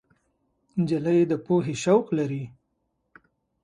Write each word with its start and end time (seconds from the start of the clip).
نجلۍ 0.79 1.19
د 1.31 1.33
پوهې 1.45 1.75
شوق 1.83 2.05
لري. 2.17 2.43